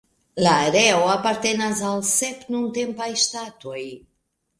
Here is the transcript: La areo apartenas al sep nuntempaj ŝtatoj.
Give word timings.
La 0.43 0.51
areo 0.69 1.01
apartenas 1.15 1.81
al 1.89 2.01
sep 2.13 2.39
nuntempaj 2.55 3.11
ŝtatoj. 3.25 3.83